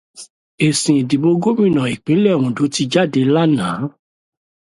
Èsì 0.67 0.91
ìdìbò 1.01 1.29
gómìnà 1.43 1.81
ìpínlẹ̀ 1.95 2.37
Ondo 2.41 2.63
ti 2.73 2.83
jáde 2.91 3.21
lánàá. 3.33 3.71